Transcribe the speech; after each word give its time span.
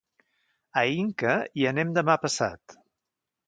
A 0.81 0.83
Inca 1.01 1.37
hi 1.61 1.69
anem 1.75 1.95
demà 2.01 2.19
passat. 2.27 2.79